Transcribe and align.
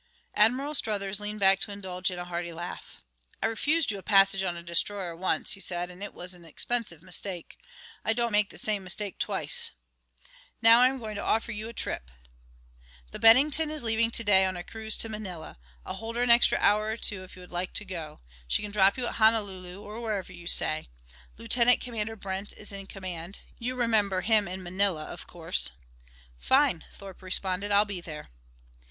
Admiral 0.33 0.73
Struthers 0.73 1.19
leaned 1.19 1.39
back 1.39 1.59
to 1.59 1.71
indulge 1.71 2.09
in 2.09 2.17
a 2.17 2.25
hearty 2.25 2.51
laugh. 2.51 3.03
"I 3.39 3.45
refused 3.45 3.91
you 3.91 3.99
a 3.99 4.01
passage 4.01 4.41
on 4.41 4.57
a 4.57 4.63
destroyer 4.63 5.15
once," 5.15 5.51
he 5.51 5.59
said, 5.59 5.91
"and 5.91 6.01
it 6.03 6.15
was 6.15 6.33
an 6.33 6.43
expensive 6.43 7.03
mistake. 7.03 7.55
I 8.03 8.13
don't 8.13 8.31
make 8.31 8.49
the 8.49 8.57
same 8.57 8.83
mistake 8.83 9.19
twice. 9.19 9.69
Now 10.59 10.79
I 10.79 10.87
am 10.87 10.97
going 10.97 11.13
to 11.17 11.23
offer 11.23 11.51
you 11.51 11.69
a 11.69 11.73
trip.... 11.73 12.09
"The 13.11 13.19
Bennington 13.19 13.69
is 13.69 13.83
leaving 13.83 14.09
to 14.09 14.23
day 14.23 14.43
on 14.43 14.57
a 14.57 14.63
cruise 14.63 14.97
to 14.97 15.07
Manila. 15.07 15.59
I'll 15.85 15.93
hold 15.93 16.15
her 16.15 16.23
an 16.23 16.31
extra 16.31 16.57
hour 16.57 16.87
or 16.87 16.97
two 16.97 17.23
if 17.23 17.35
you 17.35 17.41
would 17.43 17.51
like 17.51 17.73
to 17.73 17.85
go. 17.85 18.21
She 18.47 18.63
can 18.63 18.71
drop 18.71 18.97
you 18.97 19.05
at 19.05 19.15
Honolulu 19.17 19.79
or 19.83 20.01
wherever 20.01 20.33
you 20.33 20.47
say. 20.47 20.87
Lieutenant 21.37 21.79
Commander 21.79 22.15
Brent 22.15 22.53
is 22.53 22.71
in 22.71 22.87
command 22.87 23.41
you 23.59 23.75
remember 23.75 24.21
him 24.21 24.47
in 24.47 24.63
Manila, 24.63 25.03
of 25.03 25.27
course." 25.27 25.69
"Fine," 26.39 26.85
Thorpe 26.91 27.21
responded. 27.21 27.69
"I'll 27.69 27.85
be 27.85 28.01
there." 28.01 28.29